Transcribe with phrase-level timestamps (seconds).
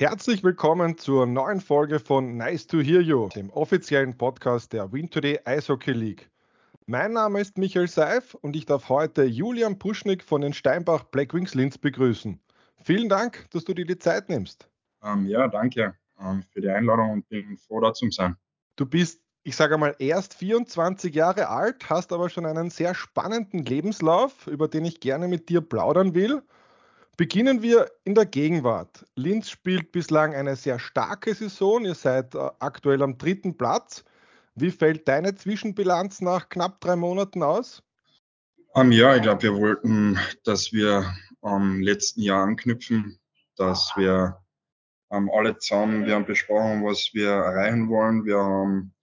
[0.00, 5.10] Herzlich willkommen zur neuen Folge von Nice to Hear You, dem offiziellen Podcast der Win
[5.10, 6.30] Today Eishockey League.
[6.86, 11.54] Mein Name ist Michael Seif und ich darf heute Julian Puschnik von den Steinbach Blackwings
[11.54, 12.40] Linz begrüßen.
[12.82, 14.70] Vielen Dank, dass du dir die Zeit nimmst.
[15.02, 18.36] Ähm, ja, danke ähm, für die Einladung und bin froh, da zu sein.
[18.76, 23.66] Du bist, ich sage mal, erst 24 Jahre alt, hast aber schon einen sehr spannenden
[23.66, 26.42] Lebenslauf, über den ich gerne mit dir plaudern will.
[27.20, 29.04] Beginnen wir in der Gegenwart.
[29.14, 31.84] Linz spielt bislang eine sehr starke Saison.
[31.84, 34.06] Ihr seid äh, aktuell am dritten Platz.
[34.54, 37.82] Wie fällt deine Zwischenbilanz nach knapp drei Monaten aus?
[38.72, 43.20] Um, ähm, ja, ich glaube, wir wollten, dass wir am letzten Jahr anknüpfen,
[43.54, 44.38] dass wir
[45.08, 48.24] um, alle zusammen, wir haben besprochen, was wir erreichen wollen.
[48.24, 48.94] Wir, haben,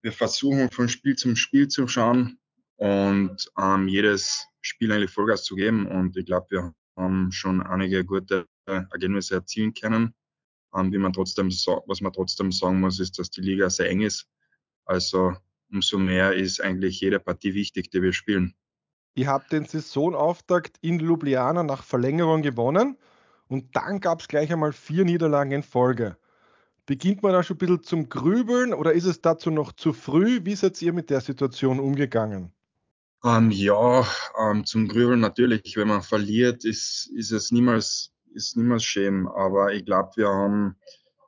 [0.00, 2.38] wir versuchen von Spiel zum Spiel zu schauen
[2.76, 5.88] und ähm, jedes Spiel eigentlich Vollgas zu geben.
[5.88, 10.14] Und ich glaube, wir ähm, schon einige gute Ergebnisse erzielen können.
[10.74, 14.02] Ähm, wie man trotzdem, was man trotzdem sagen muss, ist, dass die Liga sehr eng
[14.02, 14.28] ist.
[14.84, 15.34] Also
[15.70, 18.54] umso mehr ist eigentlich jede Partie wichtig, die wir spielen.
[19.14, 22.98] Ihr habt den Saisonauftakt in Ljubljana nach Verlängerung gewonnen
[23.48, 26.18] und dann gab es gleich einmal vier Niederlagen in Folge.
[26.84, 30.44] Beginnt man da schon ein bisschen zum Grübeln oder ist es dazu noch zu früh?
[30.44, 32.52] Wie seid ihr mit der Situation umgegangen?
[33.26, 34.06] Ähm, ja,
[34.38, 35.76] ähm, zum Grübeln natürlich.
[35.76, 39.26] Wenn man verliert, ist, ist es niemals, ist niemals schön.
[39.26, 40.76] Aber ich glaube, wir haben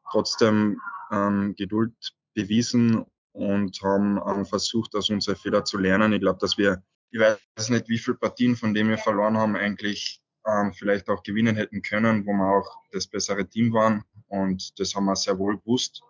[0.08, 1.92] trotzdem ähm, Geduld
[2.34, 6.12] bewiesen und haben ähm, versucht, aus unseren Fehler zu lernen.
[6.12, 9.56] Ich glaube, dass wir, ich weiß nicht, wie viele Partien, von denen wir verloren haben,
[9.56, 14.04] eigentlich ähm, vielleicht auch gewinnen hätten können, wo wir auch das bessere Team waren.
[14.28, 16.02] Und das haben wir sehr wohl gewusst.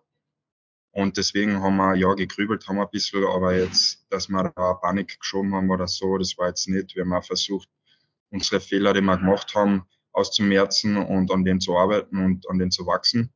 [0.92, 4.74] Und deswegen haben wir ja gegrübelt, haben wir ein bisschen, aber jetzt, dass wir da
[4.74, 6.96] Panik geschoben haben oder so, das war jetzt nicht.
[6.96, 7.68] Wir haben auch versucht,
[8.30, 12.70] unsere Fehler, die wir gemacht haben, auszumerzen und an denen zu arbeiten und an denen
[12.70, 13.32] zu wachsen.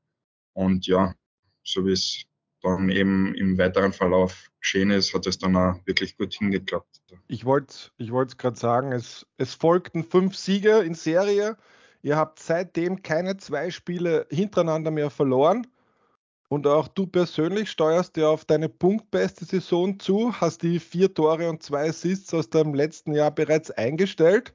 [0.55, 1.15] Und ja,
[1.63, 2.25] so wie es
[2.63, 7.03] dann eben im weiteren Verlauf geschehen ist, hat es dann auch wirklich gut hingeklappt.
[7.27, 11.57] Ich wollte ich es gerade sagen, es, es folgten fünf Siege in Serie.
[12.03, 15.67] Ihr habt seitdem keine zwei Spiele hintereinander mehr verloren.
[16.53, 21.49] Und auch du persönlich steuerst ja auf deine punktbeste Saison zu, hast die vier Tore
[21.49, 24.53] und zwei Assists aus dem letzten Jahr bereits eingestellt.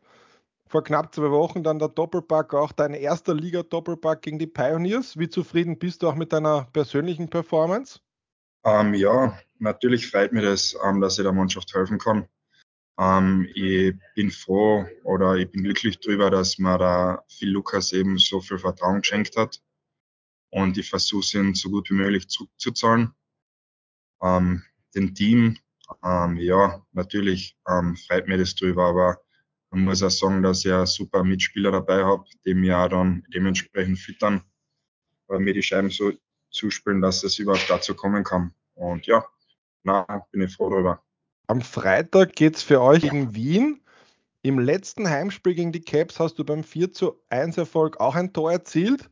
[0.67, 5.17] Vor knapp zwei Wochen dann der Doppelpack, auch dein erster Liga-Doppelpack gegen die Pioneers.
[5.17, 7.99] Wie zufrieden bist du auch mit deiner persönlichen Performance?
[8.63, 12.27] Ähm, ja, natürlich freut mich das, ähm, dass ich der Mannschaft helfen kann.
[12.99, 18.19] Ähm, ich bin froh oder ich bin glücklich darüber, dass mir da Phil Lukas eben
[18.19, 19.63] so viel Vertrauen geschenkt hat
[20.49, 23.13] und ich versuche ihnen so gut wie möglich zurückzuzahlen.
[24.21, 24.63] Ähm,
[24.95, 25.57] dem Team,
[26.03, 29.21] ähm, ja, natürlich ähm, freut mich das drüber, aber
[29.69, 33.23] man muss auch sagen, dass ich einen super Mitspieler dabei habe, die mir auch dann
[33.33, 34.41] dementsprechend füttern,
[35.27, 36.13] weil mir die Scheiben so
[36.49, 38.53] zuspielen, dass es überhaupt dazu kommen kann.
[38.75, 39.25] Und ja,
[39.83, 41.03] na, bin ich froh darüber.
[41.47, 43.81] Am Freitag geht es für euch gegen Wien.
[44.41, 48.33] Im letzten Heimspiel gegen die Caps hast du beim 4 zu 1 Erfolg auch ein
[48.33, 49.09] Tor erzielt.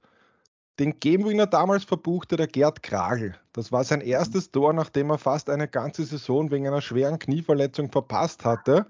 [0.78, 3.36] Den Gamewinner damals verbuchte der Gerd Kragel.
[3.53, 7.91] Das war sein erstes Tor, nachdem er fast eine ganze Saison wegen einer schweren Knieverletzung
[7.91, 8.85] verpasst hatte.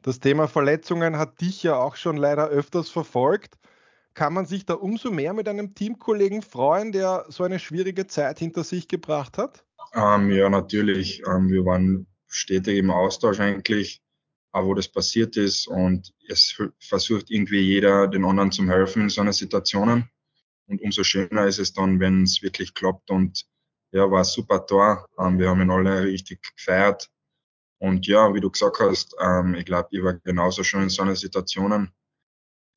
[0.00, 3.58] Das Thema Verletzungen hat dich ja auch schon leider öfters verfolgt.
[4.14, 8.38] Kann man sich da umso mehr mit einem Teamkollegen freuen, der so eine schwierige Zeit
[8.38, 9.64] hinter sich gebracht hat?
[9.94, 11.22] Ähm, ja, natürlich.
[11.26, 14.02] Ähm, wir waren stetig im Austausch eigentlich,
[14.52, 15.68] auch wo das passiert ist.
[15.68, 20.08] Und es versucht irgendwie jeder, den anderen zu helfen in so einer Situationen.
[20.70, 23.10] Und umso schöner ist es dann, wenn es wirklich klappt.
[23.10, 23.44] Und
[23.90, 25.04] ja, war ein super Tor.
[25.18, 27.10] Ähm, wir haben ihn alle richtig gefeiert.
[27.78, 31.02] Und ja, wie du gesagt hast, ähm, ich glaube, ich war genauso schon in so
[31.02, 31.90] einer Situationen.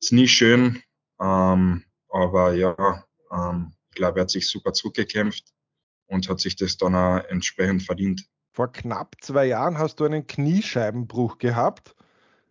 [0.02, 0.82] Ist nie schön,
[1.20, 3.04] ähm, aber ja,
[3.90, 5.52] ich glaube, er hat sich super zurückgekämpft
[6.06, 8.28] und hat sich das dann auch entsprechend verdient.
[8.52, 11.94] Vor knapp zwei Jahren hast du einen Kniescheibenbruch gehabt.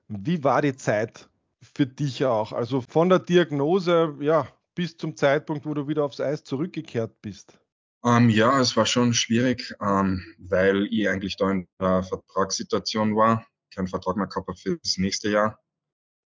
[0.07, 1.29] Wie war die Zeit
[1.62, 2.51] für dich auch?
[2.51, 7.59] Also von der Diagnose, ja, bis zum Zeitpunkt, wo du wieder aufs Eis zurückgekehrt bist?
[8.05, 13.47] Ähm, ja, es war schon schwierig, ähm, weil ich eigentlich da in der Vertragssituation war,
[13.73, 15.59] keinen Vertrag mehr gehabt für das nächste Jahr.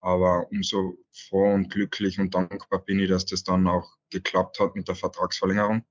[0.01, 4.75] Aber umso froh und glücklich und dankbar bin ich, dass das dann auch geklappt hat
[4.75, 5.85] mit der Vertragsverlängerung.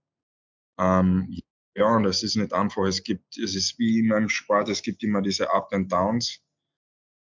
[0.79, 1.39] Ähm,
[1.75, 2.83] ja, und es ist nicht einfach.
[2.85, 6.39] Es gibt, es ist wie in meinem Sport, es gibt immer diese Up and Downs.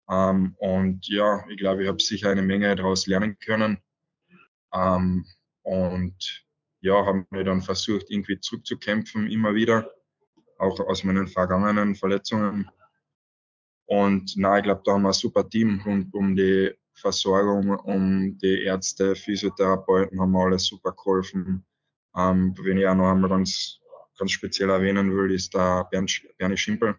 [0.10, 3.82] Ähm, und ja, ich glaube, ich habe sicher eine Menge daraus lernen können.
[4.74, 5.26] Ähm,
[5.64, 6.46] und
[6.82, 9.92] ja, haben wir dann versucht, irgendwie zurückzukämpfen, immer wieder,
[10.58, 12.70] auch aus meinen vergangenen Verletzungen.
[13.86, 18.38] Und na, ich glaube, da haben wir ein super Team rund um die Versorgung um
[18.38, 21.66] die Ärzte, Physiotherapeuten haben alles super geholfen.
[22.16, 23.80] Ähm, wenn ich auch noch einmal ganz,
[24.18, 26.98] ganz speziell erwähnen will, ist der Bernie Schimpel,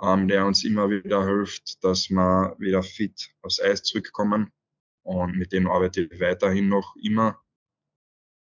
[0.00, 4.52] ähm, der uns immer wieder hilft, dass wir wieder fit aufs Eis zurückkommen.
[5.06, 7.38] Und mit dem arbeite ich weiterhin noch immer.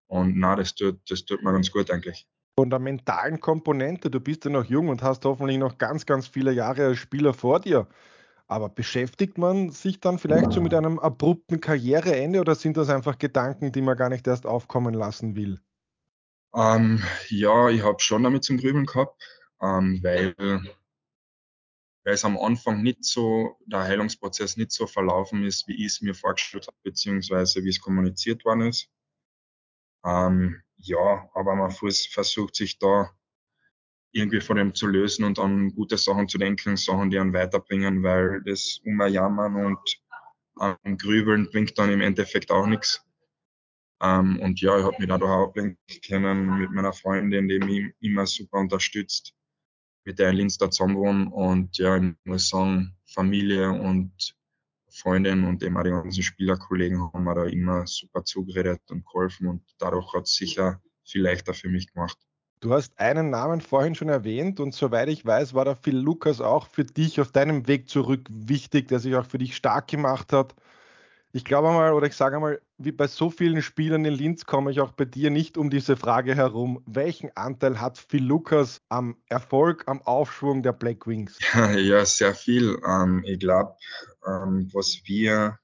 [0.07, 2.27] Und na, das tut, das tut mir ganz gut eigentlich.
[2.57, 6.27] Von der mentalen Komponente, du bist ja noch jung und hast hoffentlich noch ganz, ganz
[6.27, 7.89] viele Jahre als Spieler vor dir.
[8.47, 13.17] Aber beschäftigt man sich dann vielleicht so mit einem abrupten Karriereende oder sind das einfach
[13.17, 15.59] Gedanken, die man gar nicht erst aufkommen lassen will?
[16.55, 19.21] Ähm, ja, ich habe schon damit zum Grübeln gehabt,
[19.61, 20.33] ähm, weil,
[22.05, 26.01] weil es am Anfang nicht so, der Heilungsprozess nicht so verlaufen ist, wie ich es
[26.01, 28.89] mir vorgestellt habe, beziehungsweise wie es kommuniziert worden ist.
[30.05, 33.11] Ähm, ja, aber man versucht sich da
[34.11, 38.03] irgendwie von dem zu lösen und an gute Sachen zu denken, Sachen, die einen weiterbringen,
[38.03, 39.79] weil das Umjammern und
[40.61, 43.03] ähm, Grübeln bringt dann im Endeffekt auch nichts.
[44.01, 45.53] Ähm, und ja, ich habe mich da auch
[46.07, 49.33] können mit meiner Freundin, die mich immer super unterstützt,
[50.05, 54.35] mit der in Linz da zusammen Und ja, ich muss sagen, Familie und
[54.89, 59.47] Freundin und eben auch die ganzen Spielerkollegen haben mir da immer super zugeredet und geholfen
[59.47, 62.17] und dadurch hat es sicher viel leichter für mich gemacht.
[62.61, 66.39] Du hast einen Namen vorhin schon erwähnt und soweit ich weiß, war der Phil Lukas
[66.39, 70.31] auch für dich auf deinem Weg zurück wichtig, der sich auch für dich stark gemacht
[70.31, 70.55] hat.
[71.35, 74.71] Ich glaube mal, oder ich sage mal, wie bei so vielen Spielern in Linz komme
[74.71, 76.81] ich auch bei dir nicht um diese Frage herum.
[76.85, 81.37] Welchen Anteil hat Phil Lukas am Erfolg, am Aufschwung der Black Wings?
[81.75, 82.79] Ja, sehr viel.
[82.87, 83.75] Ähm, ich glaube,
[84.25, 85.59] ähm, was wir,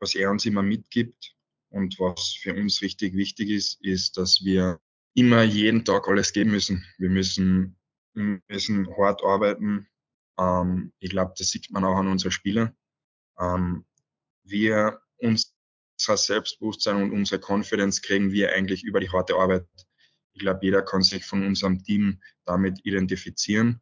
[0.00, 1.36] was er uns immer mitgibt
[1.68, 4.80] und was für uns richtig wichtig ist, ist, dass wir
[5.12, 6.86] immer jeden Tag alles geben müssen.
[6.96, 7.76] Wir müssen,
[8.14, 9.86] müssen hart arbeiten.
[10.38, 12.74] Ähm, ich glaube, das sieht man auch an unseren Spielern.
[14.52, 15.48] Wir unser
[15.98, 19.66] Selbstbewusstsein und unsere Confidence kriegen wir eigentlich über die harte Arbeit.
[20.34, 23.80] Ich glaube, jeder kann sich von unserem Team damit identifizieren.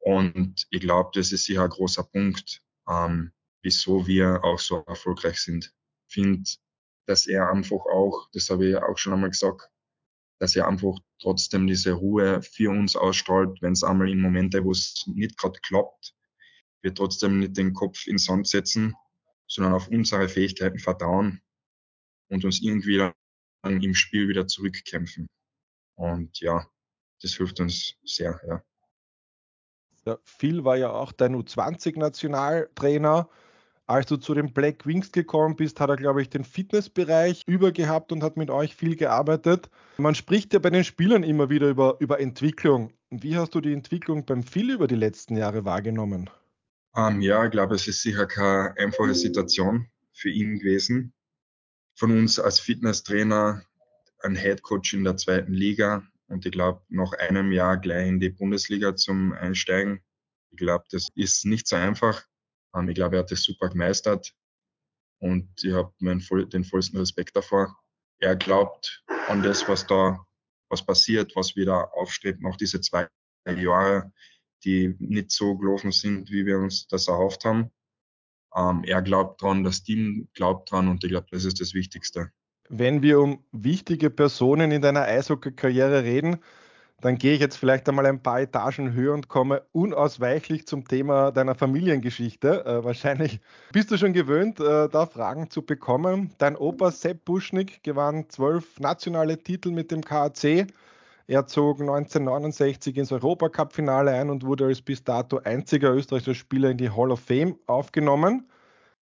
[0.00, 5.40] Und ich glaube, das ist sicher ein großer Punkt, ähm, wieso wir auch so erfolgreich
[5.40, 5.72] sind.
[6.08, 6.50] Ich finde,
[7.06, 9.68] dass er einfach auch, das habe ich auch schon einmal gesagt,
[10.40, 14.72] dass er einfach trotzdem diese Ruhe für uns ausstrahlt, wenn es einmal in Momente, wo
[14.72, 16.14] es nicht gerade klappt,
[16.82, 18.96] wir trotzdem nicht den Kopf ins Sand setzen,
[19.52, 21.42] sondern auf unsere Fähigkeiten vertrauen
[22.28, 25.28] und uns irgendwie dann im Spiel wieder zurückkämpfen.
[25.94, 26.66] Und ja,
[27.20, 28.62] das hilft uns sehr, ja.
[30.06, 33.28] ja Phil war ja auch dein U20-Nationaltrainer.
[33.86, 38.10] Als du zu den Black Wings gekommen bist, hat er, glaube ich, den Fitnessbereich übergehabt
[38.10, 39.68] und hat mit euch viel gearbeitet.
[39.98, 42.94] Man spricht ja bei den Spielern immer wieder über, über Entwicklung.
[43.10, 46.30] Wie hast du die Entwicklung beim Phil über die letzten Jahre wahrgenommen?
[46.94, 51.14] Ähm, ja, ich glaube, es ist sicher keine einfache Situation für ihn gewesen.
[51.94, 53.64] Von uns als Fitnesstrainer
[54.20, 58.30] ein Headcoach in der zweiten Liga und ich glaube, nach einem Jahr gleich in die
[58.30, 60.02] Bundesliga zum Einsteigen.
[60.50, 62.24] Ich glaube, das ist nicht so einfach.
[62.74, 64.34] Ähm, ich glaube, er hat das super gemeistert
[65.18, 67.76] und ich habe den vollsten Respekt davor.
[68.18, 70.24] Er glaubt an das, was da
[70.68, 73.06] was passiert, was wieder aufstrebt nach diese zwei
[73.46, 74.12] Jahre,
[74.64, 77.70] die nicht so gelaufen sind, wie wir uns das erhofft haben.
[78.54, 82.30] Ähm, er glaubt dran, das Team glaubt dran und ich glaube, das ist das Wichtigste.
[82.68, 86.38] Wenn wir um wichtige Personen in deiner Eishockey-Karriere reden,
[87.02, 91.32] dann gehe ich jetzt vielleicht einmal ein paar Etagen höher und komme unausweichlich zum Thema
[91.32, 92.64] deiner Familiengeschichte.
[92.64, 93.40] Äh, wahrscheinlich
[93.72, 96.30] bist du schon gewöhnt, äh, da Fragen zu bekommen.
[96.38, 100.68] Dein Opa Sepp Buschnick gewann zwölf nationale Titel mit dem KAC.
[101.26, 106.78] Er zog 1969 ins Europacup-Finale ein und wurde als bis dato einziger österreichischer Spieler in
[106.78, 108.48] die Hall of Fame aufgenommen.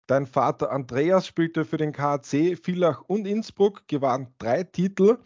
[0.07, 5.19] Dein Vater Andreas spielte für den KAC, Villach und Innsbruck, gewann drei Titel.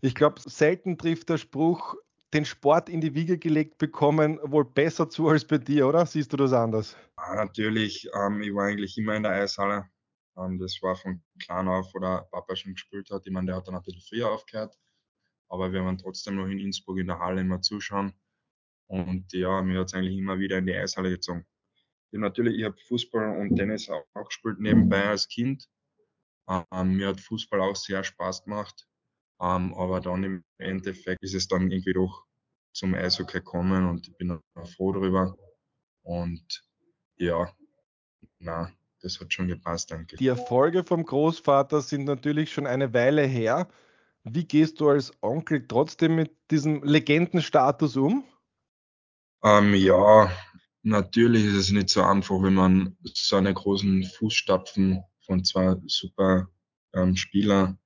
[0.00, 1.94] Ich glaube, selten trifft der Spruch,
[2.34, 6.06] den Sport in die Wiege gelegt bekommen, wohl besser zu als bei dir, oder?
[6.06, 6.96] Siehst du das anders?
[7.16, 8.08] Ja, natürlich.
[8.14, 9.88] Ähm, ich war eigentlich immer in der Eishalle.
[10.36, 13.26] Ähm, das war von klein auf, wo der Papa schon gespielt hat.
[13.26, 14.76] Ich meine, der hat dann ein bisschen früher aufgehört.
[15.48, 18.12] Aber wir waren trotzdem noch in Innsbruck in der Halle immer zuschauen.
[18.88, 21.46] Und ja, mir hat es eigentlich immer wieder in die Eishalle gezogen.
[22.12, 25.68] Ja, natürlich, ich habe Fußball und Tennis auch, auch gespielt nebenbei als Kind.
[26.48, 28.86] Ähm, mir hat Fußball auch sehr Spaß gemacht.
[29.40, 32.24] Ähm, aber dann im Endeffekt ist es dann irgendwie doch
[32.72, 34.38] zum Eishockey gekommen und ich bin
[34.76, 35.36] froh darüber.
[36.02, 36.64] Und
[37.16, 37.50] ja,
[38.38, 40.16] na, das hat schon gepasst, danke.
[40.16, 43.68] Die Erfolge vom Großvater sind natürlich schon eine Weile her.
[44.28, 48.24] Wie gehst du als Onkel trotzdem mit diesem Legendenstatus um?
[49.44, 50.32] Ähm, ja,
[50.82, 56.48] natürlich ist es nicht so einfach, wenn man so eine großen Fußstapfen von zwei super
[56.92, 57.78] ähm, Spieler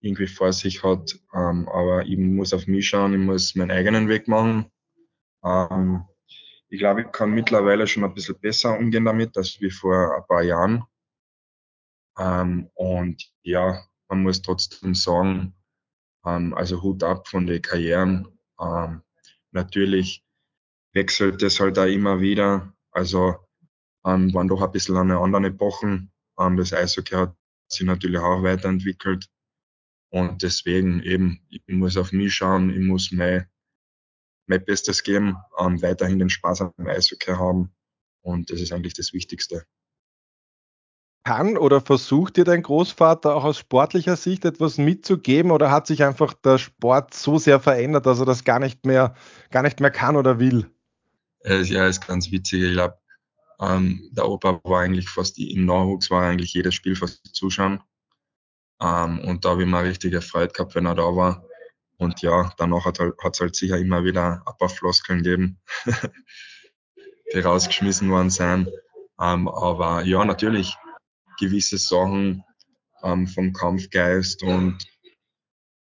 [0.00, 1.18] irgendwie vor sich hat.
[1.34, 4.70] Ähm, aber ich muss auf mich schauen, ich muss meinen eigenen Weg machen.
[5.44, 6.06] Ähm,
[6.68, 10.26] ich glaube, ich kann mittlerweile schon ein bisschen besser umgehen damit, als wie vor ein
[10.26, 10.84] paar Jahren.
[12.18, 15.54] Ähm, und ja, man muss trotzdem sagen,
[16.24, 18.28] ähm, also Hut ab von den Karrieren.
[18.60, 19.02] Ähm,
[19.52, 20.24] natürlich
[20.92, 22.72] wechselt es halt auch immer wieder.
[22.90, 23.36] Also
[24.04, 26.12] ähm, waren doch ein bisschen eine andere Epochen.
[26.38, 27.36] Ähm, das Eishockey hat
[27.68, 29.26] sich natürlich auch weiterentwickelt.
[30.10, 33.46] Und deswegen eben, ich muss auf mich schauen, ich muss mein,
[34.46, 37.74] mein Bestes geben, ähm, weiterhin den Spaß am Eishockey haben.
[38.22, 39.66] Und das ist eigentlich das Wichtigste.
[41.26, 46.04] Kann oder versucht dir dein Großvater auch aus sportlicher Sicht etwas mitzugeben oder hat sich
[46.04, 49.16] einfach der Sport so sehr verändert, dass er das gar nicht mehr,
[49.50, 50.70] gar nicht mehr kann oder will?
[51.40, 52.62] Äh, ja, ist ganz witzig.
[52.62, 52.96] Ich glaube,
[53.60, 57.82] ähm, der Opa war eigentlich fast im Nachwuchs, war eigentlich jedes Spiel fast zuschauen.
[58.80, 61.44] Ähm, und da habe ich mir richtig erfreut gehabt, wenn er da war.
[61.96, 65.58] Und ja, danach hat es halt, halt sicher immer wieder ein paar Floskeln gegeben,
[67.34, 68.68] die rausgeschmissen worden sind.
[69.20, 70.76] Ähm, aber ja, natürlich
[71.38, 72.42] gewisse Sachen
[73.02, 74.78] ähm, vom Kampfgeist und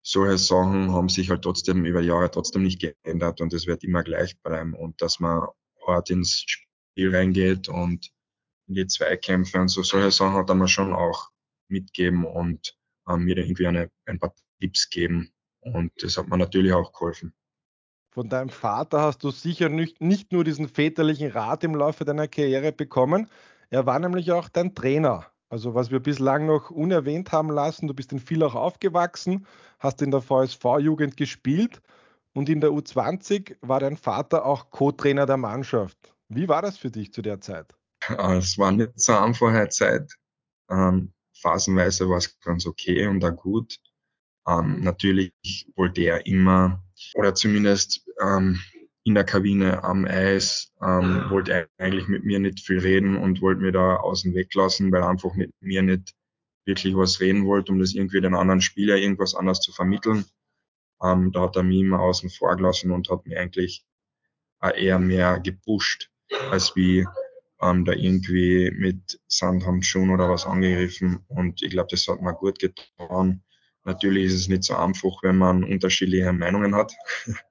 [0.03, 4.03] solche Sachen haben sich halt trotzdem über Jahre trotzdem nicht geändert und es wird immer
[4.03, 4.75] gleich bleiben.
[4.75, 5.47] Und dass man
[5.87, 8.11] hart ins Spiel reingeht und
[8.67, 11.31] in die Zweikämpfe und so, solche Sachen hat mir schon auch
[11.69, 12.77] mitgeben und
[13.09, 15.33] ähm, mir irgendwie eine, ein paar Tipps geben.
[15.61, 17.35] Und das hat mir natürlich auch geholfen.
[18.13, 22.27] Von deinem Vater hast du sicher nicht, nicht nur diesen väterlichen Rat im Laufe deiner
[22.27, 23.31] Karriere bekommen,
[23.69, 25.31] er war nämlich auch dein Trainer.
[25.51, 29.47] Also was wir bislang noch unerwähnt haben lassen, du bist in Villach aufgewachsen,
[29.81, 31.83] hast in der VSV-Jugend gespielt
[32.35, 36.15] und in der U20 war dein Vater auch Co-Trainer der Mannschaft.
[36.29, 37.75] Wie war das für dich zu der Zeit?
[38.09, 40.15] Es war nicht so eine einfache Zeit.
[40.71, 43.77] Ähm, phasenweise war es ganz okay und auch gut.
[44.47, 45.33] Ähm, natürlich
[45.75, 46.81] wollte er immer,
[47.15, 48.61] oder zumindest ähm,
[49.05, 53.41] in der Kabine am Eis, ähm, wollte er eigentlich mit mir nicht viel reden und
[53.41, 56.15] wollte mir da außen weglassen, weil er einfach mit mir nicht
[56.67, 60.27] wirklich was reden wollte, um das irgendwie den anderen Spieler irgendwas anderes zu vermitteln.
[61.03, 63.85] Ähm, da hat er mich immer außen vor gelassen und hat mir eigentlich
[64.61, 66.11] eher mehr gepusht,
[66.51, 67.07] als wie
[67.63, 71.25] ähm, da irgendwie mit Sandhandschuhen oder was angegriffen.
[71.29, 73.43] Und ich glaube, das hat mir gut getan.
[73.85, 76.93] Natürlich ist es nicht so einfach, wenn man unterschiedliche Meinungen hat.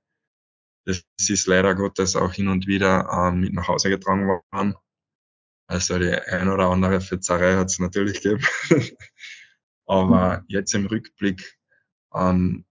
[0.89, 4.75] Das ist leider Gottes auch hin und wieder ähm, mit nach Hause getragen worden.
[5.67, 8.43] Also die ein oder andere Fetzerei hat es natürlich gegeben.
[9.85, 11.57] Aber jetzt im Rückblick
[12.13, 12.65] ähm,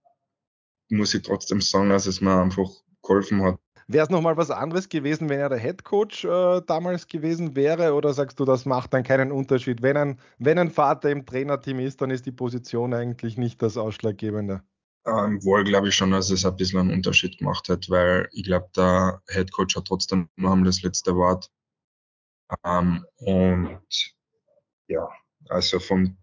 [0.89, 2.69] muss ich trotzdem sagen, dass es mir einfach
[3.01, 3.59] geholfen hat,
[3.91, 7.95] Wäre es nochmal was anderes gewesen, wenn er der Headcoach äh, damals gewesen wäre?
[7.95, 9.81] Oder sagst du, das macht dann keinen Unterschied?
[9.81, 13.77] Wenn ein, wenn ein Vater im Trainerteam ist, dann ist die Position eigentlich nicht das
[13.77, 14.61] Ausschlaggebende.
[15.05, 18.43] Ähm, wohl glaube ich schon, dass es ein bisschen einen Unterschied gemacht hat, weil ich
[18.43, 21.49] glaube, der Headcoach hat trotzdem noch das letzte Wort.
[22.63, 23.79] Ähm, und
[24.87, 25.07] ja,
[25.47, 26.17] also vom,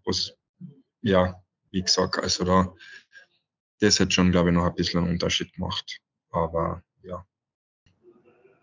[1.02, 1.40] ja,
[1.70, 2.74] wie gesagt, also da,
[3.80, 6.00] das hat schon, glaube ich, noch ein bisschen einen Unterschied gemacht.
[6.30, 7.24] Aber ja.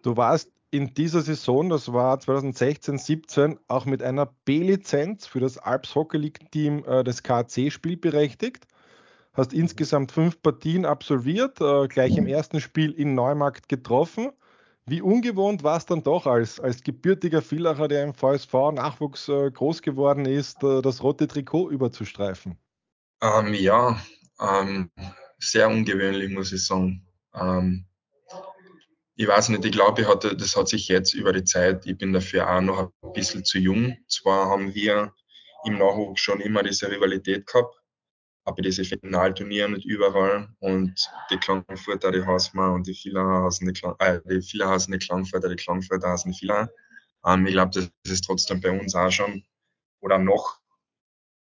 [0.01, 5.57] Du warst in dieser Saison, das war 2016, 17, auch mit einer B-Lizenz für das
[5.57, 8.65] Alps Hockey League Team äh, des KAC spielberechtigt.
[9.33, 14.31] Hast insgesamt fünf Partien absolviert, äh, gleich im ersten Spiel in Neumarkt getroffen.
[14.85, 19.81] Wie ungewohnt war es dann doch als, als gebürtiger Villacher, der im VSV-Nachwuchs äh, groß
[19.81, 22.57] geworden ist, äh, das rote Trikot überzustreifen?
[23.21, 23.99] Ähm, ja,
[24.39, 24.91] ähm,
[25.39, 27.07] sehr ungewöhnlich, muss ich sagen.
[27.33, 27.85] Ähm,
[29.15, 32.13] ich weiß nicht, ich glaube, hatte, das hat sich jetzt über die Zeit, ich bin
[32.13, 33.97] dafür auch noch ein bisschen zu jung.
[34.07, 35.13] Zwar haben wir
[35.65, 37.75] im Nachwuchs schon immer diese Rivalität gehabt,
[38.45, 43.73] aber diese Finalturniere nicht überall und die Klagenfurter, die wir und die Villacher hassen die,
[43.73, 46.69] Klang, äh, die Villacher hassen die Klagenfurter, die Klagenfurter hassen die Villacher.
[47.25, 49.43] Ähm, ich glaube, das ist trotzdem bei uns auch schon
[50.01, 50.59] oder noch,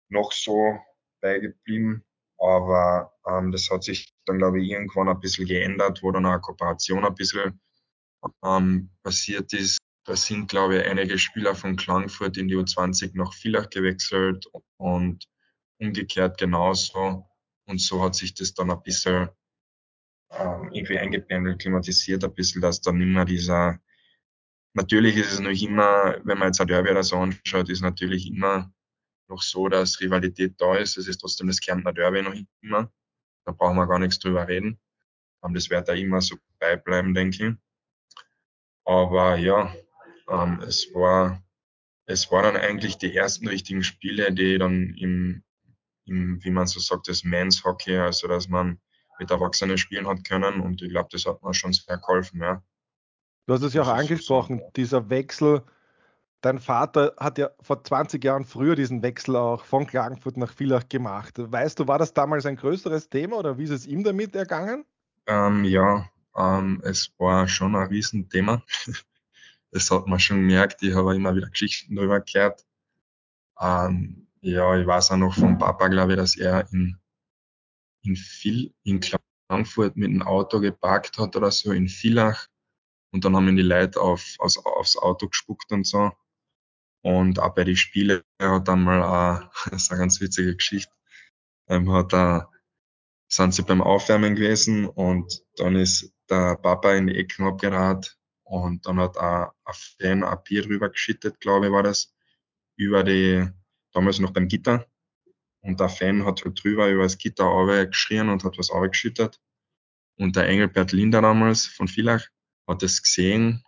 [0.10, 0.78] noch so
[1.22, 2.04] beigeblieben.
[2.38, 6.42] Aber ähm, das hat sich dann, glaube ich, irgendwann ein bisschen geändert, wo dann auch
[6.42, 7.62] Kooperation ein bisschen
[8.44, 9.78] ähm, passiert ist.
[10.06, 15.24] Da sind, glaube ich, einige Spieler von Klangfurt in die U20 nach Villach gewechselt und
[15.82, 17.26] umgekehrt genauso.
[17.66, 19.30] Und so hat sich das dann ein bisschen
[20.32, 23.80] ähm, irgendwie eingependelt, klimatisiert ein bisschen, dass dann immer dieser,
[24.74, 28.28] natürlich ist es noch immer, wenn man jetzt ein Derby oder so anschaut, ist natürlich
[28.28, 28.72] immer
[29.28, 30.98] noch so, dass Rivalität da ist.
[30.98, 32.92] Es ist trotzdem das Kärntner Derby noch immer.
[33.46, 34.80] Da brauchen wir gar nichts drüber reden.
[35.42, 37.56] Das wird da immer so beibleiben, denke ich.
[38.86, 39.74] Aber ja,
[40.30, 41.42] ähm, es war
[42.12, 45.44] es waren dann eigentlich die ersten richtigen Spiele, die dann im,
[46.06, 48.80] im wie man so sagt, das Men's Hockey, also dass man
[49.20, 52.64] mit Erwachsenen spielen hat können und ich glaube, das hat mir schon sehr geholfen, ja.
[53.46, 55.64] Du hast es ja auch angesprochen, dieser Wechsel.
[56.42, 60.88] Dein Vater hat ja vor 20 Jahren früher diesen Wechsel auch von Klagenfurt nach Villach
[60.90, 61.34] gemacht.
[61.38, 64.86] Weißt du, war das damals ein größeres Thema oder wie ist es ihm damit ergangen?
[65.28, 68.64] Ähm, ja, ähm, es war schon ein Riesenthema.
[69.72, 70.82] das hat man schon gemerkt.
[70.82, 72.66] Ich habe immer wieder Geschichten darüber gehört.
[73.60, 77.00] Ähm, ja, ich weiß auch noch vom Papa, glaube ich, dass er in,
[78.04, 82.48] in, viel, in Klagenfurt mit dem Auto geparkt hat oder so, in Villach.
[83.14, 86.12] Und dann haben ihn die Leute auf, aufs, aufs Auto gespuckt und so.
[87.04, 90.94] Und auch bei den Spielen hat dann mal, auch, das ist eine ganz witzige Geschichte,
[91.68, 92.50] ähm, hat er,
[93.28, 98.86] sind sie beim Aufwärmen gewesen und dann ist der Papa in die Ecken abgerat und
[98.86, 102.14] dann hat auch ein Fan ein Bier drüber geschüttet, glaube ich, war das,
[102.76, 103.48] über die,
[103.94, 104.86] damals noch beim Gitter.
[105.62, 109.40] Und der Fan hat halt drüber über das Gitter geschrien und hat was geschüttet.
[110.18, 112.28] Und der Engelbert Linder damals von Villach
[112.68, 113.64] hat das gesehen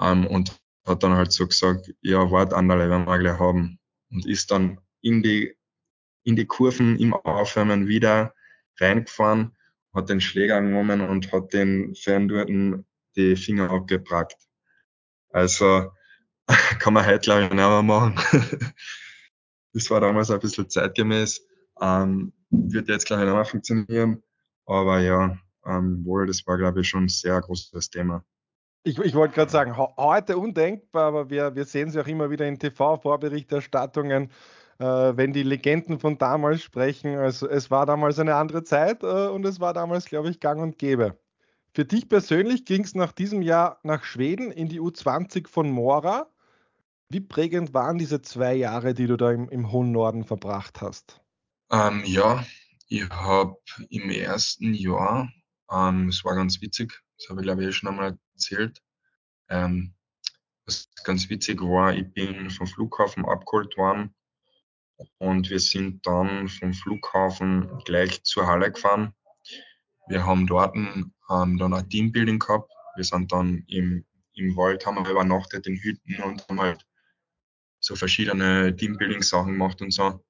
[0.00, 3.78] ähm, und hat dann halt so gesagt, ja, wart anderle, werden wir gleich haben.
[4.10, 5.56] Und ist dann in die,
[6.24, 8.34] in die Kurven im Aufwärmen wieder
[8.78, 9.56] reingefahren,
[9.94, 12.50] hat den Schläger genommen und hat den Fan dort
[13.16, 14.36] die Finger abgebrackt.
[15.30, 15.92] Also
[16.78, 18.14] kann man heute, glaube ich, nicht mehr machen.
[19.72, 21.46] das war damals ein bisschen zeitgemäß.
[21.80, 24.22] Ähm, wird jetzt, glaube ich, mehr funktionieren.
[24.66, 25.36] Aber ja,
[25.66, 28.24] ähm, wohl, das war, glaube ich, schon ein sehr großes Thema.
[28.84, 32.46] Ich, ich wollte gerade sagen, heute undenkbar, aber wir, wir sehen sie auch immer wieder
[32.46, 34.30] in TV-Vorberichterstattungen,
[34.78, 37.16] äh, wenn die Legenden von damals sprechen.
[37.16, 40.60] Also es war damals eine andere Zeit äh, und es war damals, glaube ich, gang
[40.60, 41.16] und gäbe.
[41.74, 46.31] Für dich persönlich ging es nach diesem Jahr nach Schweden in die U20 von Mora.
[47.12, 51.20] Wie prägend waren diese zwei Jahre, die du da im, im hohen Norden verbracht hast?
[51.70, 52.42] Ähm, ja,
[52.88, 53.54] ich habe
[53.90, 55.30] im ersten Jahr,
[55.70, 58.82] ähm, es war ganz witzig, das habe ich glaube ich eh schon einmal erzählt,
[59.50, 59.92] ähm,
[60.64, 64.14] was ganz witzig war, ich bin vom Flughafen abgeholt worden
[65.18, 69.12] und wir sind dann vom Flughafen gleich zur Halle gefahren.
[70.08, 72.72] Wir haben dort ähm, dann ein Teambuilding gehabt.
[72.96, 76.86] Wir sind dann im, im Wald, haben wir übernachtet in Hütten und haben halt
[77.82, 80.24] so verschiedene Teambuilding-Sachen gemacht und so.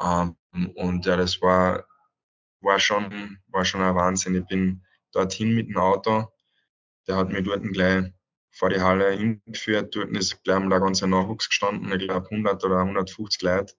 [0.00, 0.36] Ähm,
[0.74, 1.86] und ja, das war,
[2.60, 4.34] war schon, war schon ein Wahnsinn.
[4.34, 6.26] Ich bin dorthin mit dem Auto.
[7.06, 8.12] Der hat mir dort gleich
[8.50, 9.94] vor die Halle hingeführt.
[9.94, 11.92] Dort ist gleich der ganze Nachwuchs gestanden.
[11.92, 13.74] Ich glaube 100 oder 150 Leute.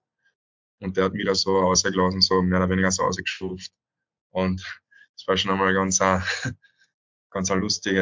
[0.80, 3.70] Und der hat mich da so rausgelassen, so mehr oder weniger so rausgestuft.
[4.30, 4.60] Und
[5.16, 6.24] das war schon einmal ganz, eine,
[7.30, 8.00] ganz eine lustige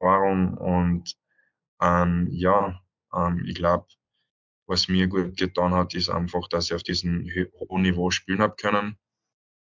[0.00, 0.56] Erfahrung.
[0.56, 1.16] Und
[1.82, 2.80] ähm, ja,
[3.12, 3.86] ähm, ich glaube,
[4.66, 8.56] was mir gut getan hat, ist einfach, dass ich auf diesem hohen Niveau spielen habe
[8.56, 8.98] können.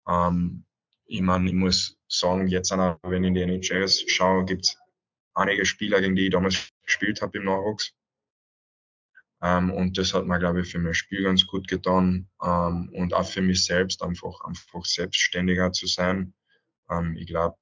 [0.08, 0.64] Ähm,
[1.06, 4.76] ich meine, ich muss sagen, jetzt, wenn ich in die NHS schaue, gibt es
[5.34, 7.92] einige Spieler, gegen die ich damals gespielt habe im Nachwuchs.
[9.42, 13.12] Ähm, und das hat mir, glaube ich, für mein Spiel ganz gut getan ähm, und
[13.12, 16.34] auch für mich selbst einfach, einfach selbstständiger zu sein.
[16.90, 17.56] Ähm, ich glaube,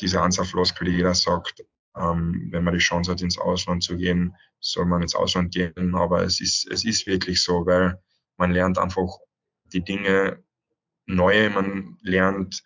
[0.00, 1.64] diese Ansatzfloskel, die jeder sagt,
[1.96, 5.94] ähm, wenn man die Chance hat, ins Ausland zu gehen, soll man ins Ausland gehen.
[5.94, 7.98] Aber es ist, es ist wirklich so, weil
[8.36, 9.08] man lernt einfach
[9.72, 10.42] die Dinge
[11.06, 12.62] neu, man lernt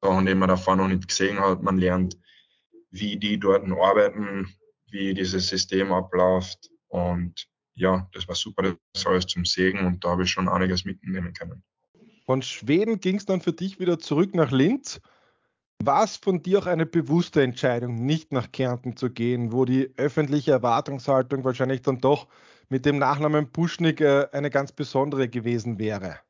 [0.00, 2.18] Sachen, die man davor noch nicht gesehen hat, man lernt,
[2.90, 4.48] wie die dort arbeiten,
[4.90, 6.70] wie dieses System abläuft.
[6.88, 10.84] Und ja, das war super, das alles zum Segen und da habe ich schon einiges
[10.84, 11.62] mitnehmen können.
[12.26, 15.00] Von Schweden ging es dann für dich wieder zurück nach Linz.
[15.84, 19.90] War es von dir auch eine bewusste Entscheidung, nicht nach Kärnten zu gehen, wo die
[19.96, 22.28] öffentliche Erwartungshaltung wahrscheinlich dann doch
[22.68, 26.20] mit dem Nachnamen Buschnick äh, eine ganz besondere gewesen wäre?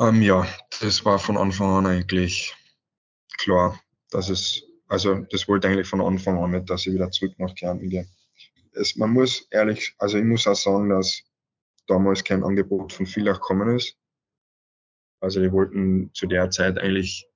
[0.00, 0.46] Ähm, ja,
[0.80, 2.56] das war von Anfang an eigentlich
[3.38, 3.78] klar,
[4.10, 7.54] dass es, also das wollte eigentlich von Anfang an nicht, dass ich wieder zurück nach
[7.54, 8.06] Kärnten gehe.
[8.72, 11.22] Es, man muss ehrlich, also ich muss auch sagen, dass
[11.86, 13.96] damals kein Angebot von Villach gekommen ist.
[15.20, 17.28] Also die wollten zu der Zeit eigentlich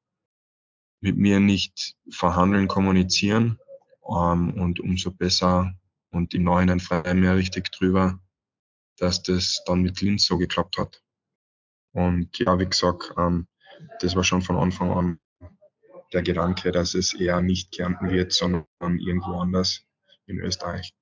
[1.01, 3.59] mit mir nicht verhandeln, kommunizieren.
[4.09, 5.75] Ähm, und umso besser
[6.11, 8.19] und im Nachhinein freue mich richtig drüber,
[8.99, 11.03] dass das dann mit Linz so geklappt hat.
[11.93, 13.47] Und ja, wie gesagt, ähm,
[14.01, 15.21] das war schon von Anfang an
[16.13, 19.83] der Gedanke, dass es eher nicht Kärnten wird, sondern irgendwo anders
[20.27, 20.95] in Österreich.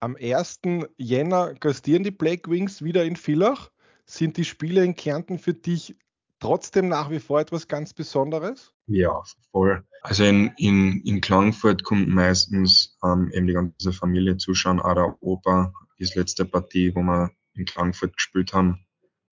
[0.00, 0.60] Am 1.
[0.96, 3.70] Jänner gastieren die Black Wings wieder in Villach.
[4.04, 5.96] Sind die Spiele in Kärnten für dich
[6.42, 8.74] trotzdem nach wie vor etwas ganz Besonderes?
[8.86, 9.84] Ja, voll.
[10.02, 14.80] Also in, in, in Klagenfurt kommt meistens ähm, eben die ganze Familie zuschauen.
[14.80, 18.84] Auch der Opa, die letzte Partie, wo wir in Klagenfurt gespielt haben,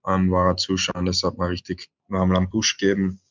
[0.07, 1.05] ähm, war er zuschauen.
[1.05, 3.21] Das hat mir richtig, haben einen Busch gegeben.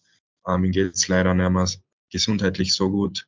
[0.47, 1.67] Ähm, ihm geht es leider nicht mehr
[2.11, 3.27] gesundheitlich so gut.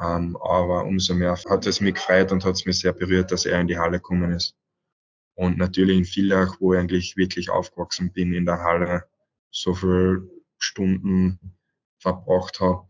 [0.00, 3.44] Ähm, aber umso mehr hat es mich gefreut und hat es mich sehr berührt, dass
[3.44, 4.54] er in die Halle gekommen ist.
[5.34, 9.04] Und natürlich in Villach, wo ich eigentlich wirklich aufgewachsen bin in der Halle,
[9.56, 11.56] so viele Stunden
[11.98, 12.86] verbracht habe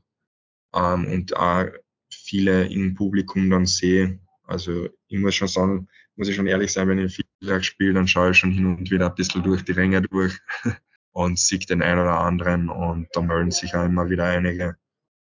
[0.75, 1.67] ähm, und auch
[2.11, 4.19] viele im Publikum dann sehe.
[4.45, 8.09] Also ich muss schon sagen, muss ich schon ehrlich sein, wenn ich Villach spiele, dann
[8.09, 10.39] schaue ich schon hin und wieder ein bisschen durch die Ränge durch
[11.13, 14.77] und sehe den einen oder anderen und da melden sich auch immer wieder einige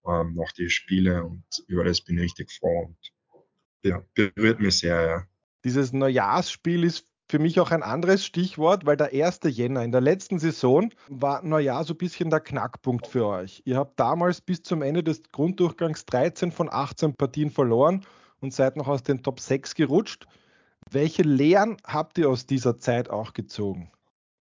[0.06, 2.98] ähm, nach die Spiele und über das bin ich richtig froh und
[3.84, 5.28] ja, berührt mich sehr, ja.
[5.64, 9.40] Dieses Neujahrsspiel ist für mich auch ein anderes Stichwort, weil der 1.
[9.46, 13.64] Jänner in der letzten Saison war Neujahr so ein bisschen der Knackpunkt für euch.
[13.66, 18.06] Ihr habt damals bis zum Ende des Grunddurchgangs 13 von 18 Partien verloren
[18.40, 20.28] und seid noch aus den Top 6 gerutscht.
[20.92, 23.92] Welche Lehren habt ihr aus dieser Zeit auch gezogen?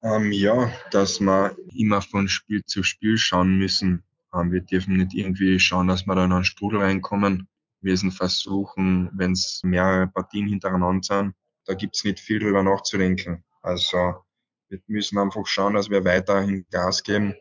[0.02, 4.02] Ähm, ja, dass wir immer von Spiel zu Spiel schauen müssen.
[4.34, 7.46] Ähm, wir dürfen nicht irgendwie schauen, dass wir da in einen Strudel reinkommen.
[7.82, 11.34] Wir müssen versuchen, wenn es mehrere Partien hintereinander sind,
[11.66, 13.44] da gibt's nicht viel drüber nachzudenken.
[13.62, 14.24] Also
[14.68, 17.34] wir müssen einfach schauen, dass wir weiterhin Gas geben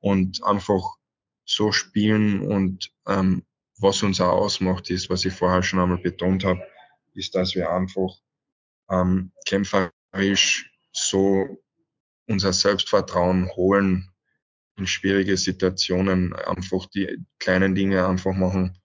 [0.00, 0.82] und einfach
[1.44, 3.44] so spielen und ähm,
[3.78, 6.62] was uns auch ausmacht, ist, was ich vorher schon einmal betont habe,
[7.14, 8.16] ist, dass wir einfach
[8.90, 11.62] ähm, kämpferisch so
[12.28, 14.08] unser Selbstvertrauen holen
[14.76, 18.78] in schwierige Situationen, einfach die kleinen Dinge einfach machen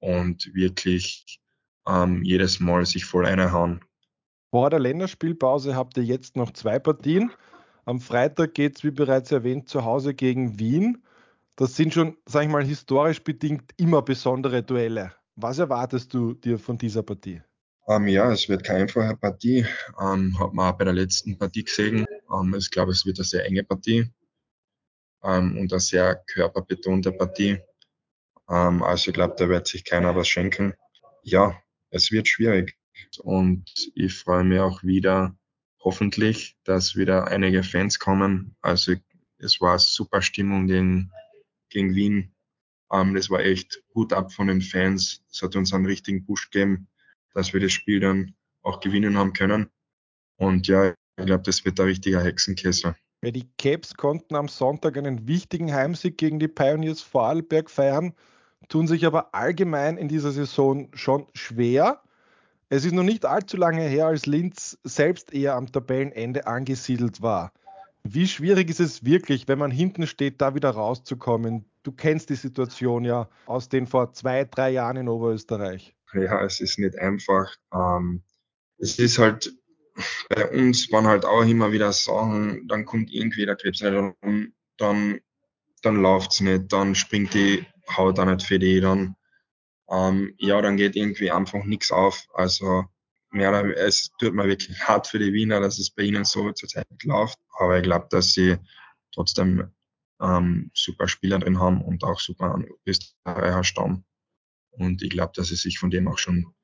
[0.00, 1.40] und wirklich
[1.86, 3.84] ähm, jedes Mal sich voll reinhauen.
[4.50, 7.30] Vor der Länderspielpause habt ihr jetzt noch zwei Partien.
[7.84, 11.04] Am Freitag geht es, wie bereits erwähnt, zu Hause gegen Wien.
[11.54, 15.14] Das sind schon, sag ich mal, historisch bedingt immer besondere Duelle.
[15.36, 17.42] Was erwartest du dir von dieser Partie?
[17.86, 19.66] Um, ähm, ja, es wird keine einfache Partie.
[19.96, 22.06] Um, ähm, hat man auch bei der letzten Partie gesehen.
[22.26, 24.10] Um, ähm, ich glaube, es wird eine sehr enge Partie
[25.22, 27.58] und eine sehr körperbetonte Partie.
[28.46, 30.72] also ich glaube, da wird sich keiner was schenken.
[31.22, 31.60] Ja,
[31.90, 32.79] es wird schwierig.
[33.22, 35.36] Und ich freue mich auch wieder,
[35.80, 38.56] hoffentlich, dass wieder einige Fans kommen.
[38.60, 38.94] Also
[39.38, 41.10] es war super Stimmung gegen,
[41.68, 42.34] gegen Wien.
[42.88, 45.22] das war echt gut ab von den Fans.
[45.30, 46.88] Es hat uns einen richtigen Push gegeben
[47.34, 49.70] dass wir das Spiel dann auch gewinnen haben können.
[50.36, 52.94] Und ja, ich glaube, das wird ein richtiger Hexenkessel.
[53.22, 58.14] Ja, die Caps konnten am Sonntag einen wichtigen Heimsieg gegen die Pioneers Vorarlberg feiern,
[58.68, 62.02] tun sich aber allgemein in dieser Saison schon schwer.
[62.70, 67.52] Es ist noch nicht allzu lange her, als Linz selbst eher am Tabellenende angesiedelt war.
[68.02, 71.66] Wie schwierig ist es wirklich, wenn man hinten steht, da wieder rauszukommen?
[71.82, 76.60] Du kennst die Situation ja aus den vor zwei, drei Jahren in Oberösterreich ja, es
[76.60, 77.54] ist nicht einfach.
[77.72, 78.22] Ähm,
[78.78, 79.52] es ist halt,
[80.28, 84.52] bei uns waren halt auch immer wieder Sachen, dann kommt irgendwie der Krebs nicht um,
[84.76, 85.20] dann,
[85.82, 89.16] dann läuft's nicht, dann springt die Haut auch nicht für die, dann,
[89.90, 92.26] ähm, ja, dann geht irgendwie einfach nichts auf.
[92.34, 92.84] Also,
[93.30, 96.86] mehr, es tut mir wirklich hart für die Wiener, dass es bei ihnen so zurzeit
[97.02, 97.38] läuft.
[97.58, 98.56] Aber ich glaube, dass sie
[99.12, 99.70] trotzdem
[100.20, 104.04] ähm, super Spieler drin haben und auch super Österreicher Stamm.
[104.70, 106.54] Und ich glaube, dass sie sich von dem auch schon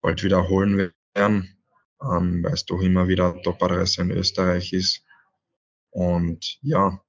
[0.00, 1.56] bald wiederholen werden,
[2.02, 5.04] ähm, weil es doch immer wieder Top-Adresse in Österreich ist.
[5.90, 7.00] Und ja,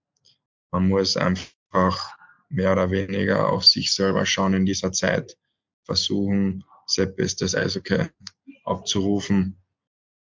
[0.71, 2.17] man muss einfach
[2.49, 5.37] mehr oder weniger auf sich selber schauen in dieser Zeit,
[5.85, 8.07] versuchen, sein bestes Eishockey
[8.65, 9.57] abzurufen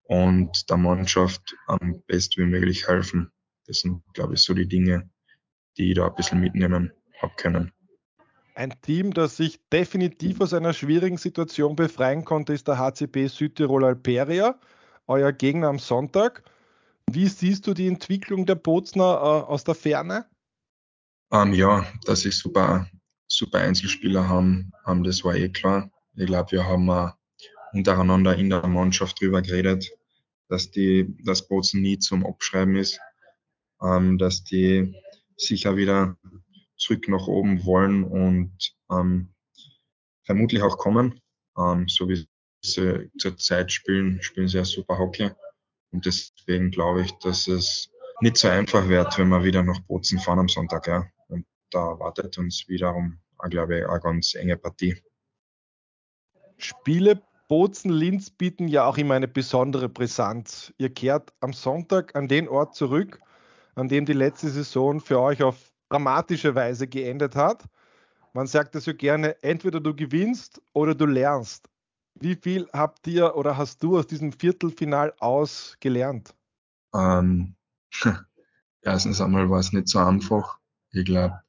[0.05, 3.33] und der Mannschaft am besten wie möglich helfen.
[3.67, 5.09] Das sind, glaube ich, so die Dinge,
[5.79, 7.73] die ich da ein bisschen mitnehmen habe können.
[8.55, 13.85] Ein Team, das sich definitiv aus einer schwierigen Situation befreien konnte, ist der HCB Südtirol
[13.85, 14.59] Alperia,
[15.07, 16.43] euer Gegner am Sonntag.
[17.11, 20.27] Wie siehst du die Entwicklung der Bozner äh, aus der Ferne?
[21.31, 22.87] Um, ähm, ja, dass sie super,
[23.33, 24.73] super Einzelspieler haben,
[25.05, 25.91] das war eh klar.
[26.15, 27.11] Ich glaube, wir haben uh,
[27.73, 29.91] untereinander in der Mannschaft drüber geredet,
[30.49, 33.01] dass die, das Bozen nie zum Abschreiben ist,
[33.83, 34.95] ähm, dass die
[35.37, 36.17] sicher wieder
[36.77, 38.53] zurück nach oben wollen und
[38.91, 39.33] ähm,
[40.25, 41.21] vermutlich auch kommen.
[41.57, 42.27] Ähm, so wie
[42.63, 45.31] sie zurzeit spielen, spielen sie ja super Hockey.
[45.91, 47.91] Und deswegen glaube ich, dass es
[48.21, 50.87] nicht so einfach wird, wenn wir wieder nach Bozen fahren am Sonntag.
[50.87, 51.07] Ja.
[51.29, 53.19] Und da wartet uns wiederum,
[53.49, 55.03] glaube ich, eine ganz enge Partie.
[56.57, 60.73] Spiele Bozen-Linz bieten ja auch immer eine besondere Brisanz.
[60.79, 63.21] Ihr kehrt am Sonntag an den Ort zurück,
[63.75, 67.65] an dem die letzte Saison für euch auf dramatische Weise geendet hat.
[68.33, 71.69] Man sagt das so gerne, entweder du gewinnst oder du lernst.
[72.15, 76.35] Wie viel habt ihr oder hast du aus diesem Viertelfinal aus gelernt?
[76.95, 77.55] Ähm,
[78.83, 80.59] erstens einmal war es nicht so einfach.
[80.93, 81.41] Ich glaube,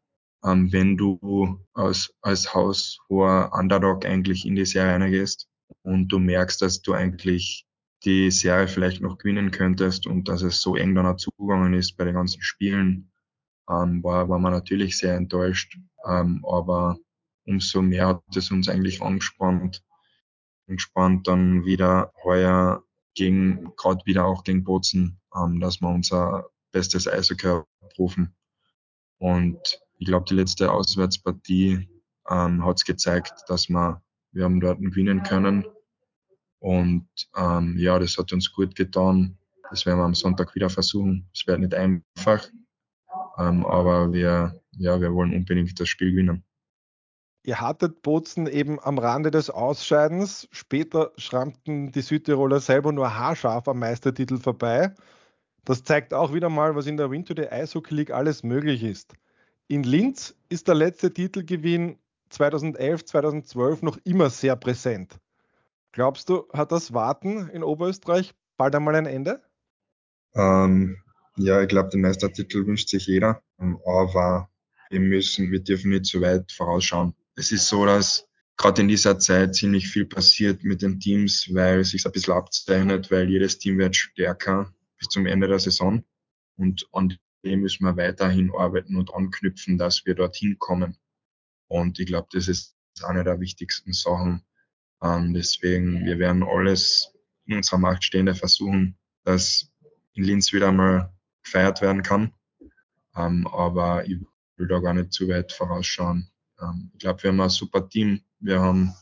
[0.45, 5.47] ähm, wenn du als, als haushoher Underdog eigentlich in die Serie reingehst
[5.84, 7.65] und du merkst, dass du eigentlich
[8.03, 12.03] die Serie vielleicht noch gewinnen könntest und dass es so eng dann zugegangen ist bei
[12.03, 13.12] den ganzen Spielen,
[13.69, 15.77] ähm, war, war man natürlich sehr enttäuscht.
[16.06, 16.97] Ähm, aber
[17.45, 19.84] umso mehr hat es uns eigentlich angespannt,
[20.67, 22.84] angespannt dann wieder heuer
[23.15, 27.62] gegen, gerade wieder auch gegen Bozen, ähm, dass wir unser bestes Eishockey
[27.97, 28.36] rufen.
[29.19, 31.87] Und ich glaube, die letzte Auswärtspartie
[32.29, 34.01] ähm, hat es gezeigt, dass wir,
[34.33, 35.65] wir haben dort gewinnen können.
[36.59, 39.37] Und ähm, ja, das hat uns gut getan.
[39.69, 41.29] Das werden wir am Sonntag wieder versuchen.
[41.33, 42.45] Es wird nicht einfach,
[43.37, 46.43] ähm, aber wir, ja, wir wollen unbedingt das Spiel gewinnen.
[47.45, 50.49] Ihr hattet Bozen eben am Rande des Ausscheidens.
[50.51, 54.93] Später schrammten die Südtiroler selber nur haarscharf am Meistertitel vorbei.
[55.63, 59.15] Das zeigt auch wieder mal, was in der Winter Day Eishockey League alles möglich ist.
[59.73, 61.97] In Linz ist der letzte Titelgewinn
[62.29, 65.17] 2011, 2012 noch immer sehr präsent.
[65.91, 69.41] Glaubst du, hat das Warten in Oberösterreich bald einmal ein Ende?
[70.36, 70.97] Ähm,
[71.38, 74.47] ja, ich glaube, den Meistertitel wünscht sich jeder, aber
[74.91, 77.15] wir müssen, wir dürfen nicht zu weit vorausschauen.
[77.36, 81.79] Es ist so, dass gerade in dieser Zeit ziemlich viel passiert mit den Teams, weil
[81.79, 86.03] es sich ein bisschen abzeichnet, weil jedes Team wird stärker bis zum Ende der Saison.
[86.57, 90.97] Und an dem müssen wir weiterhin arbeiten und anknüpfen, dass wir dorthin kommen.
[91.67, 94.43] Und ich glaube, das ist eine der wichtigsten Sachen.
[95.01, 97.12] Ähm, deswegen, wir werden alles
[97.45, 99.69] in unserer Macht Stehende versuchen, dass
[100.13, 102.34] in Linz wieder einmal gefeiert werden kann.
[103.15, 104.19] Ähm, aber ich
[104.58, 106.29] will da gar nicht zu weit vorausschauen.
[106.62, 108.21] Ähm, ich glaube, wir haben ein super Team.
[108.39, 108.93] Wir haben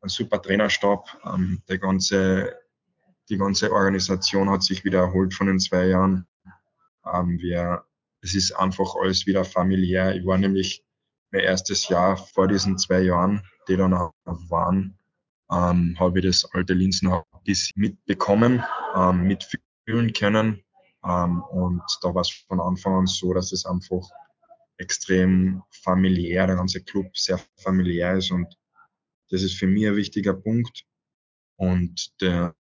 [0.00, 1.06] einen super Trainerstab.
[1.24, 2.56] Ähm, der ganze,
[3.28, 6.26] die ganze Organisation hat sich wieder erholt von den zwei Jahren.
[7.12, 7.84] Ähm, wir,
[8.22, 10.14] es ist einfach alles wieder familiär.
[10.14, 10.84] Ich war nämlich
[11.30, 14.98] mein erstes Jahr vor diesen zwei Jahren, die dann waren,
[15.50, 18.62] ähm, habe ich das alte Linz noch bisschen mitbekommen,
[18.94, 20.62] ähm, mitfühlen können.
[21.04, 24.08] Ähm, und da war es von Anfang an so, dass es einfach
[24.76, 28.46] extrem familiär, der ganze Club sehr familiär ist und
[29.30, 30.84] das ist für mich ein wichtiger Punkt.
[31.56, 32.54] Und der,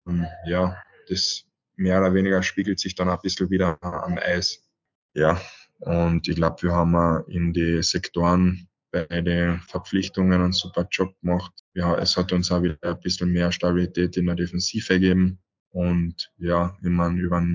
[0.46, 1.46] ja, das
[1.78, 4.68] mehr oder weniger spiegelt sich dann ein bisschen wieder am Eis.
[5.14, 5.40] Ja,
[5.80, 11.54] und ich glaube, wir haben in die Sektoren bei den Verpflichtungen einen super Job gemacht.
[11.74, 15.40] Ja, es hat uns auch wieder ein bisschen mehr Stabilität in der Defensive gegeben.
[15.70, 17.46] Und ja, ich meine, über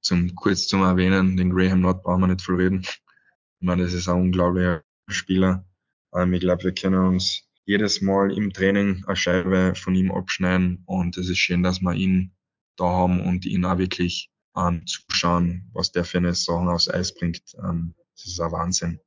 [0.00, 2.82] zum kurz zum Erwähnen, den Graham Nord brauchen wir nicht viel reden.
[2.82, 5.66] Ich meine, das ist ein unglaublicher Spieler.
[6.14, 10.82] Ähm, ich glaube, wir können uns jedes Mal im Training eine Scheibe von ihm abschneiden
[10.86, 12.33] und es ist schön, dass wir ihn
[12.76, 17.14] da haben und ihn auch wirklich ähm, zuschauen, was der für eine Sachen aufs Eis
[17.14, 17.42] bringt.
[17.62, 19.00] Ähm, das ist ein Wahnsinn.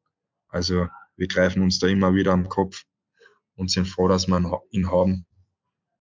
[0.49, 2.84] Also wir greifen uns da immer wieder am Kopf
[3.56, 5.25] und sind froh, dass wir ihn haben.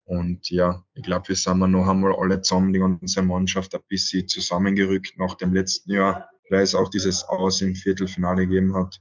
[0.04, 4.28] Und ja, ich glaube, wir sind noch einmal alle zusammen, die ganze Mannschaft, ein bisschen
[4.28, 9.00] zusammengerückt nach dem letzten Jahr, weil es auch dieses Aus im Viertelfinale gegeben hat.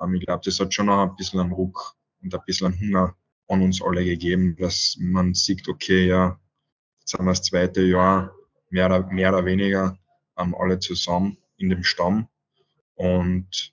[0.00, 3.16] Ähm, ich glaube, das hat schon noch ein bisschen einen Ruck und ein bisschen Hunger
[3.48, 6.38] an uns alle gegeben, dass man sieht, okay, ja,
[7.14, 8.32] haben wir das zweite Jahr
[8.70, 9.96] mehr oder, mehr oder weniger
[10.38, 12.28] ähm, alle zusammen in dem Stamm.
[12.94, 13.72] Und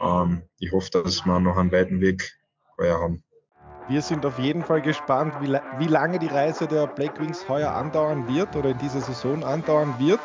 [0.00, 2.36] ähm, ich hoffe, dass wir noch einen weiten Weg
[2.78, 3.22] heuer haben.
[3.88, 7.72] Wir sind auf jeden Fall gespannt, wie, wie lange die Reise der Black Wings heuer
[7.72, 10.20] andauern wird oder in dieser Saison andauern wird.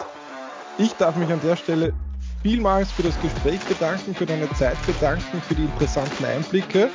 [0.78, 1.94] Ich darf mich an der Stelle
[2.42, 6.90] vielmals für das Gespräch bedanken, für deine Zeit bedanken, für die interessanten Einblicke.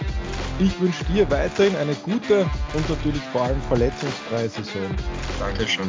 [0.58, 4.82] Ich wünsche dir weiterhin eine gute und natürlich vor allem verletzungsfreie Saison.
[5.38, 5.88] Dankeschön.